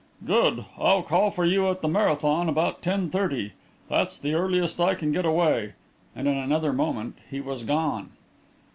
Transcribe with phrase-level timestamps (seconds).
[0.25, 0.65] "Good.
[0.79, 3.51] I'll call for you at the Marathon about ten thirty.
[3.87, 5.73] That's the earliest I can get away,"
[6.15, 8.09] and in another moment he was gone.